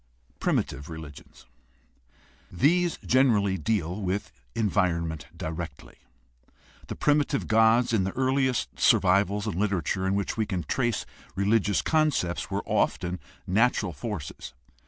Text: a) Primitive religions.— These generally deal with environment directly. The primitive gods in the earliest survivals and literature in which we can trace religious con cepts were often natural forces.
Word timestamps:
a) 0.29 0.39
Primitive 0.39 0.89
religions.— 0.89 1.45
These 2.51 2.97
generally 3.05 3.55
deal 3.59 4.01
with 4.01 4.31
environment 4.55 5.27
directly. 5.37 5.97
The 6.87 6.95
primitive 6.95 7.47
gods 7.47 7.93
in 7.93 8.03
the 8.03 8.11
earliest 8.13 8.79
survivals 8.79 9.45
and 9.45 9.53
literature 9.53 10.07
in 10.07 10.15
which 10.15 10.37
we 10.37 10.47
can 10.47 10.63
trace 10.63 11.05
religious 11.35 11.83
con 11.83 12.09
cepts 12.09 12.49
were 12.49 12.63
often 12.65 13.19
natural 13.45 13.93
forces. 13.93 14.55